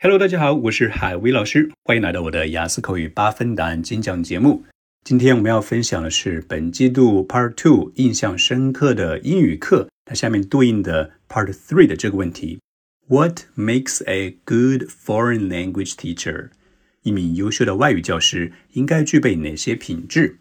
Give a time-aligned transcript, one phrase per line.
[0.00, 4.62] Hello，大家好，我是海威老师，欢迎来到我的雅思口语八分答案精讲节目。
[5.02, 12.60] 今天我们要分享的是本季度 Part Two 印象深刻的英语课，它下面对应的 Part Three 的这个问题
[13.08, 16.50] ：What makes a good foreign language teacher？
[17.02, 20.36] 一名优秀的外语教师应该具备哪些品质？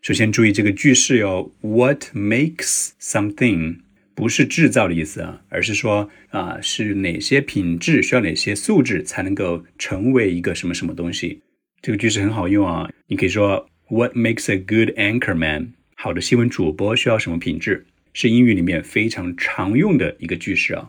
[0.00, 3.80] 首先注意这个句式哟，What makes something？
[4.16, 11.42] 不是制造的意思啊，而是说啊，是哪些品质需要哪些素质才能够成为一个什么什么东西？
[11.82, 15.68] 这个句式很好用啊，你可以说 What makes a good anchorman？
[15.94, 17.84] 好的新闻主播需要什么品质？
[18.14, 20.88] 是英语里面非常常用的一个句式啊。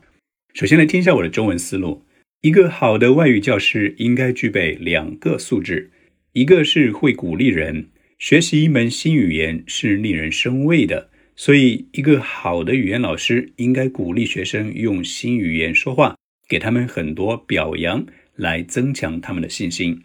[0.54, 2.06] 首先来听一下我的中文思路：
[2.40, 5.92] 一个好的外语教师应该具备两个素质，
[6.32, 11.10] 一个是会鼓励人，学习一门新语言是令人生畏的。
[11.40, 16.18] 所以，一个好的语言老师应该鼓励学生用新语言说话，
[16.50, 20.02] 给他们很多表扬，来增强他们的信心。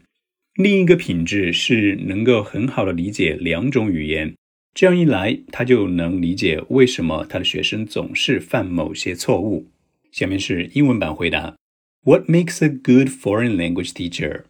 [0.56, 4.34] 另一个品质是能够很好的理解两种语言，
[4.74, 9.70] 这样一来，他就能理解为什么他的学生总是犯某些错误。
[10.10, 11.56] 下面是英文版回答
[12.04, 14.42] ：What makes a good foreign language teacher?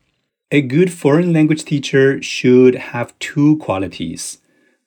[0.49, 4.39] A good foreign language teacher should have two qualities.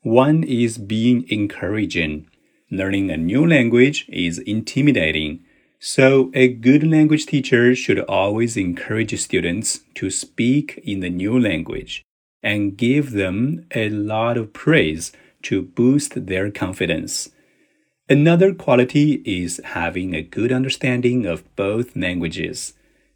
[0.06, 2.28] One is being encouraging.
[2.70, 5.40] Learning a new language is intimidating.
[5.80, 12.04] So, a good language teacher should always encourage students to speak in the new language
[12.44, 17.30] and give them a lot of praise to boost their confidence.
[18.08, 22.74] Another quality is having a good understanding of both languages.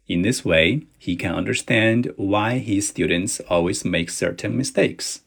[0.08, 5.20] In this way, he can understand why his students always make certain mistakes.